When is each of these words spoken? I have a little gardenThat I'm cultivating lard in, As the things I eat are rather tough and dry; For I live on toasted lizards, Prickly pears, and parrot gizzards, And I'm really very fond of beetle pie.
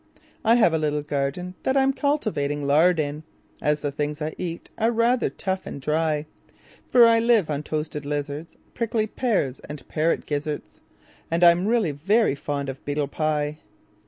I 0.43 0.55
have 0.55 0.73
a 0.73 0.79
little 0.79 1.03
gardenThat 1.03 1.75
I'm 1.77 1.93
cultivating 1.93 2.65
lard 2.65 2.99
in, 2.99 3.21
As 3.61 3.81
the 3.81 3.91
things 3.91 4.19
I 4.19 4.33
eat 4.39 4.71
are 4.79 4.89
rather 4.89 5.29
tough 5.29 5.67
and 5.67 5.79
dry; 5.79 6.25
For 6.89 7.05
I 7.05 7.19
live 7.19 7.51
on 7.51 7.61
toasted 7.61 8.03
lizards, 8.03 8.57
Prickly 8.73 9.05
pears, 9.05 9.59
and 9.59 9.87
parrot 9.87 10.25
gizzards, 10.25 10.81
And 11.29 11.43
I'm 11.43 11.67
really 11.67 11.91
very 11.91 12.33
fond 12.33 12.67
of 12.67 12.83
beetle 12.83 13.09
pie. 13.09 13.59